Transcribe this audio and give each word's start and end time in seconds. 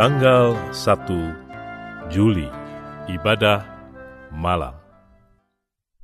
Tanggal 0.00 0.56
1 0.72 2.08
Juli 2.08 2.48
Ibadah 3.04 3.60
Malam 4.32 4.72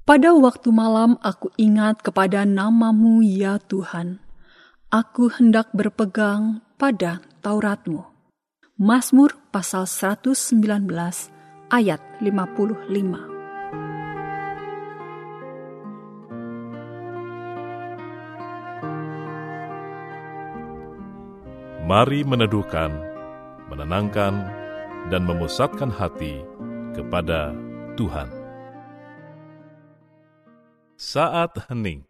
Pada 0.04 0.36
waktu 0.36 0.68
malam 0.68 1.16
aku 1.24 1.48
ingat 1.56 2.04
kepada 2.04 2.44
namamu 2.44 3.24
ya 3.24 3.56
Tuhan. 3.56 4.20
Aku 4.92 5.32
hendak 5.32 5.72
berpegang 5.72 6.60
pada 6.76 7.24
Tauratmu. 7.40 8.04
Mazmur 8.76 9.32
pasal 9.48 9.88
119 9.88 10.60
ayat 11.72 12.04
55. 12.20 12.92
Mari 21.88 22.20
meneduhkan, 22.28 23.05
menenangkan, 23.66 24.46
dan 25.06 25.22
memusatkan 25.22 25.90
hati 25.90 26.42
kepada 26.94 27.54
Tuhan. 27.94 28.26
Saat 30.96 31.68
hening 31.68 32.05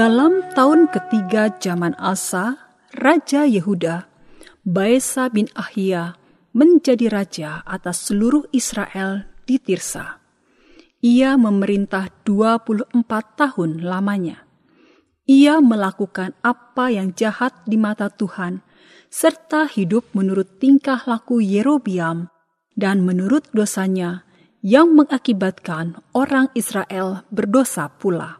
Dalam 0.00 0.40
tahun 0.56 0.88
ketiga 0.88 1.52
zaman 1.60 1.92
Asa, 2.00 2.56
Raja 2.96 3.44
Yehuda, 3.44 4.08
Baesa 4.64 5.28
bin 5.28 5.44
Ahia 5.52 6.16
menjadi 6.56 7.12
raja 7.12 7.60
atas 7.68 8.08
seluruh 8.08 8.48
Israel 8.48 9.28
di 9.44 9.60
Tirsa. 9.60 10.16
Ia 11.04 11.36
memerintah 11.36 12.08
24 12.24 12.96
tahun 13.36 13.84
lamanya. 13.84 14.48
Ia 15.28 15.60
melakukan 15.60 16.32
apa 16.40 16.88
yang 16.88 17.12
jahat 17.12 17.52
di 17.68 17.76
mata 17.76 18.08
Tuhan, 18.08 18.64
serta 19.12 19.68
hidup 19.68 20.16
menurut 20.16 20.56
tingkah 20.56 21.04
laku 21.04 21.44
Yerobiam 21.44 22.32
dan 22.72 23.04
menurut 23.04 23.52
dosanya 23.52 24.24
yang 24.64 24.96
mengakibatkan 24.96 26.00
orang 26.16 26.48
Israel 26.56 27.28
berdosa 27.28 27.92
pula. 28.00 28.39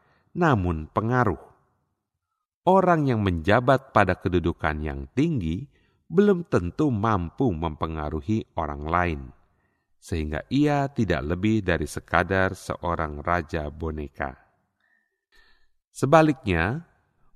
namun 0.35 0.87
pengaruh. 0.91 1.39
Orang 2.61 3.09
yang 3.09 3.25
menjabat 3.25 3.89
pada 3.89 4.13
kedudukan 4.15 4.77
yang 4.85 5.09
tinggi 5.17 5.65
belum 6.11 6.45
tentu 6.45 6.91
mampu 6.91 7.49
mempengaruhi 7.49 8.53
orang 8.59 8.83
lain, 8.85 9.21
sehingga 9.97 10.43
ia 10.51 10.91
tidak 10.91 11.23
lebih 11.25 11.63
dari 11.65 11.87
sekadar 11.87 12.53
seorang 12.53 13.23
raja 13.23 13.65
boneka. 13.71 14.35
Sebaliknya, 15.89 16.85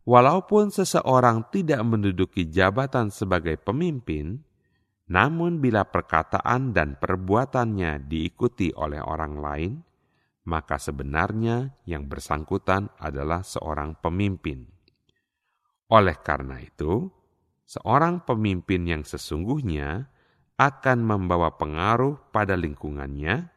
walaupun 0.06 0.70
seseorang 0.70 1.50
tidak 1.50 1.82
menduduki 1.88 2.46
jabatan 2.46 3.10
sebagai 3.10 3.58
pemimpin, 3.58 4.44
namun 5.10 5.58
bila 5.58 5.86
perkataan 5.86 6.74
dan 6.74 6.98
perbuatannya 6.98 8.06
diikuti 8.06 8.74
oleh 8.74 9.02
orang 9.02 9.34
lain, 9.42 9.72
maka 10.46 10.78
sebenarnya 10.78 11.74
yang 11.90 12.06
bersangkutan 12.06 12.94
adalah 13.02 13.42
seorang 13.42 13.98
pemimpin. 13.98 14.70
Oleh 15.90 16.18
karena 16.22 16.62
itu, 16.62 17.10
seorang 17.66 18.26
pemimpin 18.26 18.86
yang 18.86 19.02
sesungguhnya 19.02 20.10
akan 20.56 21.00
membawa 21.02 21.58
pengaruh 21.58 22.30
pada 22.30 22.54
lingkungannya, 22.54 23.50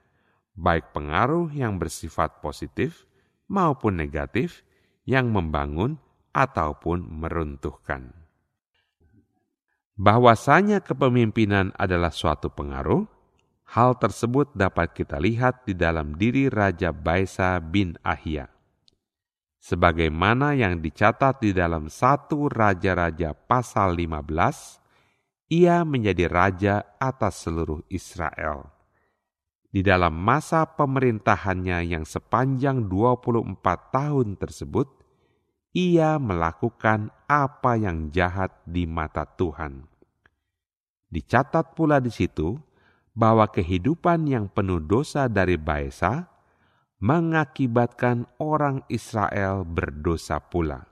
baik 0.56 0.90
pengaruh 0.96 1.52
yang 1.54 1.78
bersifat 1.78 2.40
positif 2.42 3.06
maupun 3.48 3.96
negatif, 3.96 4.64
yang 5.08 5.32
membangun 5.32 5.96
ataupun 6.36 7.00
meruntuhkan. 7.00 8.12
Bahwasanya 9.98 10.84
kepemimpinan 10.84 11.74
adalah 11.74 12.14
suatu 12.14 12.52
pengaruh, 12.54 13.17
Hal 13.68 14.00
tersebut 14.00 14.56
dapat 14.56 14.96
kita 14.96 15.20
lihat 15.20 15.68
di 15.68 15.76
dalam 15.76 16.16
diri 16.16 16.48
Raja 16.48 16.88
Baisa 16.88 17.60
bin 17.60 18.00
Ahia. 18.00 18.48
Sebagaimana 19.60 20.56
yang 20.56 20.80
dicatat 20.80 21.44
di 21.44 21.52
dalam 21.52 21.92
satu 21.92 22.48
Raja-Raja 22.48 23.36
pasal 23.36 23.92
15, 23.92 25.52
ia 25.52 25.84
menjadi 25.84 26.32
raja 26.32 26.74
atas 26.96 27.44
seluruh 27.44 27.84
Israel. 27.92 28.72
Di 29.68 29.84
dalam 29.84 30.16
masa 30.16 30.64
pemerintahannya 30.64 31.92
yang 31.92 32.08
sepanjang 32.08 32.88
24 32.88 33.60
tahun 33.92 34.40
tersebut, 34.40 34.88
ia 35.76 36.16
melakukan 36.16 37.12
apa 37.28 37.76
yang 37.76 38.08
jahat 38.08 38.56
di 38.64 38.88
mata 38.88 39.28
Tuhan. 39.28 39.84
Dicatat 41.12 41.76
pula 41.76 42.00
di 42.00 42.08
situ 42.08 42.67
bahwa 43.18 43.50
kehidupan 43.50 44.30
yang 44.30 44.46
penuh 44.46 44.78
dosa 44.78 45.26
dari 45.26 45.58
Baesa 45.58 46.30
mengakibatkan 47.02 48.30
orang 48.38 48.86
Israel 48.86 49.66
berdosa 49.66 50.38
pula. 50.38 50.86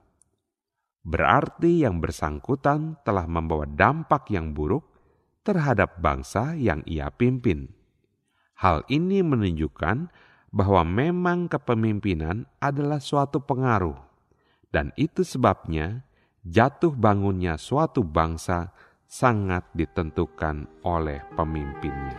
Berarti 1.06 1.87
yang 1.87 2.02
bersangkutan 2.02 2.99
telah 3.06 3.31
membawa 3.31 3.62
dampak 3.62 4.26
yang 4.34 4.50
buruk 4.50 4.82
terhadap 5.46 6.02
bangsa 6.02 6.58
yang 6.58 6.82
ia 6.82 7.14
pimpin. 7.14 7.70
Hal 8.58 8.82
ini 8.90 9.23
menunjukkan 9.23 10.11
bahwa 10.50 10.82
memang 10.82 11.46
kepemimpinan 11.46 12.50
adalah 12.58 12.99
suatu 12.99 13.38
pengaruh, 13.38 13.94
dan 14.75 14.90
itu 14.99 15.23
sebabnya 15.23 16.02
jatuh 16.43 16.90
bangunnya 16.90 17.55
suatu 17.55 18.02
bangsa 18.02 18.75
sangat 19.06 19.62
ditentukan 19.73 20.67
oleh 20.82 21.23
pemimpinnya. 21.38 22.19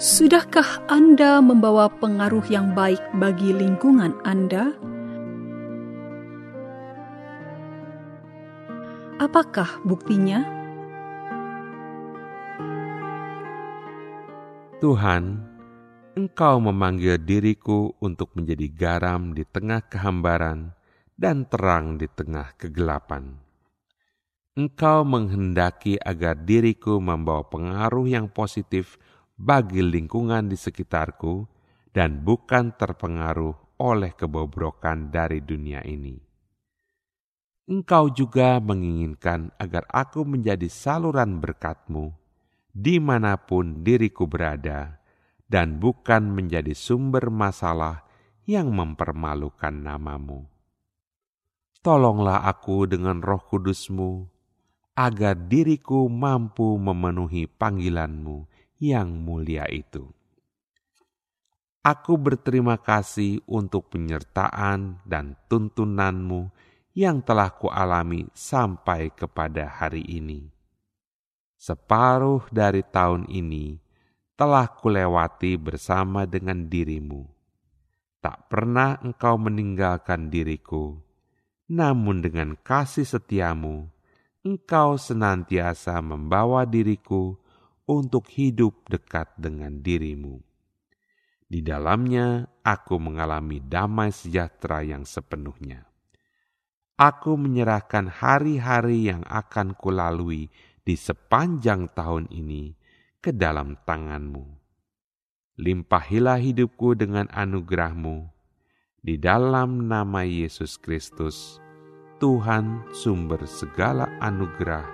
Sudahkah 0.00 0.80
Anda 0.88 1.44
membawa 1.44 1.92
pengaruh 1.92 2.48
yang 2.48 2.72
baik 2.72 3.04
bagi 3.20 3.52
lingkungan 3.52 4.16
Anda? 4.24 4.72
Apakah 9.20 9.68
buktinya? 9.84 10.40
Tuhan, 14.80 15.49
Engkau 16.20 16.60
memanggil 16.60 17.16
diriku 17.16 17.96
untuk 17.96 18.36
menjadi 18.36 18.68
garam 18.68 19.32
di 19.32 19.40
tengah 19.40 19.88
kehambaran 19.88 20.68
dan 21.16 21.48
terang 21.48 21.96
di 21.96 22.04
tengah 22.12 22.52
kegelapan. 22.60 23.40
Engkau 24.52 25.00
menghendaki 25.08 25.96
agar 25.96 26.36
diriku 26.36 27.00
membawa 27.00 27.48
pengaruh 27.48 28.04
yang 28.04 28.28
positif 28.28 29.00
bagi 29.32 29.80
lingkungan 29.80 30.44
di 30.44 30.60
sekitarku 30.60 31.48
dan 31.96 32.20
bukan 32.20 32.76
terpengaruh 32.76 33.80
oleh 33.80 34.12
kebobrokan 34.12 35.08
dari 35.08 35.40
dunia 35.40 35.80
ini. 35.88 36.20
Engkau 37.64 38.12
juga 38.12 38.60
menginginkan 38.60 39.56
agar 39.56 39.88
aku 39.88 40.28
menjadi 40.28 40.68
saluran 40.68 41.40
berkatmu 41.40 42.12
di 42.76 43.00
mana 43.00 43.40
pun 43.40 43.80
diriku 43.80 44.28
berada, 44.28 44.99
dan 45.50 45.82
bukan 45.82 46.30
menjadi 46.30 46.70
sumber 46.78 47.26
masalah 47.26 48.06
yang 48.46 48.70
mempermalukan 48.70 49.74
namamu. 49.74 50.46
Tolonglah 51.82 52.46
aku 52.46 52.86
dengan 52.86 53.18
roh 53.18 53.42
kudusmu, 53.42 54.30
agar 54.94 55.34
diriku 55.34 56.06
mampu 56.06 56.78
memenuhi 56.78 57.50
panggilanmu 57.50 58.46
yang 58.78 59.10
mulia 59.10 59.66
itu. 59.66 60.06
Aku 61.80 62.20
berterima 62.20 62.76
kasih 62.76 63.40
untuk 63.48 63.88
penyertaan 63.88 65.00
dan 65.08 65.40
tuntunanmu 65.48 66.52
yang 66.92 67.24
telah 67.24 67.48
kualami 67.56 68.28
sampai 68.36 69.08
kepada 69.16 69.80
hari 69.80 70.04
ini. 70.04 70.52
Separuh 71.56 72.44
dari 72.52 72.84
tahun 72.84 73.24
ini 73.32 73.89
telah 74.40 74.72
kulewati 74.72 75.60
bersama 75.60 76.24
dengan 76.24 76.64
dirimu. 76.64 77.28
Tak 78.24 78.48
pernah 78.48 78.96
engkau 79.04 79.36
meninggalkan 79.36 80.32
diriku, 80.32 80.96
namun 81.68 82.24
dengan 82.24 82.56
kasih 82.56 83.04
setiamu, 83.04 83.92
engkau 84.40 84.96
senantiasa 84.96 86.00
membawa 86.00 86.64
diriku 86.64 87.36
untuk 87.84 88.32
hidup 88.32 88.88
dekat 88.88 89.28
dengan 89.36 89.84
dirimu. 89.84 90.40
Di 91.44 91.60
dalamnya 91.60 92.48
aku 92.64 92.96
mengalami 92.96 93.60
damai 93.60 94.08
sejahtera 94.08 94.80
yang 94.80 95.04
sepenuhnya 95.04 95.90
aku 97.00 97.40
menyerahkan 97.40 98.12
hari-hari 98.12 99.08
yang 99.08 99.24
akan 99.24 99.72
kulalui 99.72 100.52
di 100.84 100.94
sepanjang 101.00 101.88
tahun 101.96 102.28
ini 102.28 102.76
ke 103.20 103.36
dalam 103.36 103.76
tanganmu. 103.84 104.48
Limpahilah 105.60 106.40
hidupku 106.40 106.96
dengan 106.96 107.28
anugerahmu. 107.28 108.32
Di 109.00 109.20
dalam 109.20 109.88
nama 109.88 110.24
Yesus 110.24 110.80
Kristus, 110.80 111.60
Tuhan 112.16 112.84
sumber 112.96 113.44
segala 113.44 114.08
anugerah, 114.24 114.84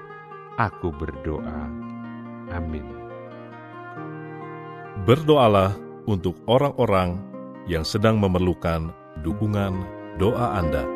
aku 0.59 0.91
berdoa. 0.95 1.71
Amin. 2.51 2.87
Berdoalah 5.07 5.75
untuk 6.07 6.39
orang-orang 6.51 7.19
yang 7.71 7.87
sedang 7.87 8.19
memerlukan 8.19 8.91
dukungan 9.23 9.75
doa 10.19 10.63
Anda. 10.63 10.87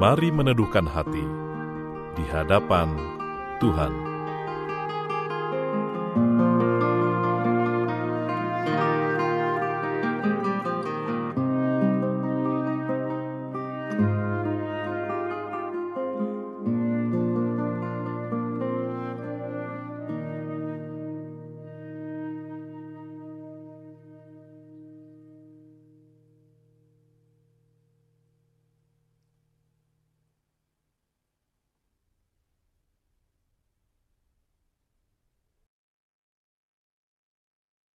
Mari 0.00 0.28
meneduhkan 0.28 0.84
hati 0.84 1.43
di 2.14 2.24
hadapan 2.30 2.94
Tuhan. 3.58 4.13